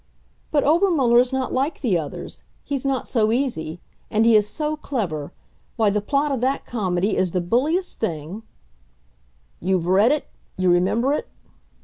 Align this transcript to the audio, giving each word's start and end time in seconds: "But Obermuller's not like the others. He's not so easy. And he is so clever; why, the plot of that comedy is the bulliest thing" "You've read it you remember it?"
"But 0.49 0.63
Obermuller's 0.63 1.31
not 1.31 1.53
like 1.53 1.81
the 1.81 1.95
others. 1.95 2.43
He's 2.63 2.83
not 2.87 3.07
so 3.07 3.31
easy. 3.31 3.79
And 4.09 4.25
he 4.25 4.35
is 4.35 4.47
so 4.49 4.75
clever; 4.75 5.31
why, 5.75 5.91
the 5.91 6.01
plot 6.01 6.31
of 6.31 6.41
that 6.41 6.65
comedy 6.65 7.15
is 7.15 7.33
the 7.33 7.39
bulliest 7.39 7.99
thing" 7.99 8.41
"You've 9.61 9.85
read 9.85 10.11
it 10.11 10.25
you 10.57 10.71
remember 10.71 11.13
it?" 11.13 11.27